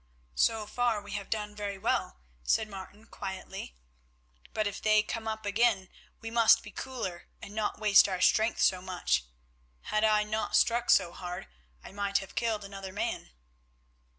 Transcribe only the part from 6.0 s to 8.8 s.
we must be cooler and not waste our strength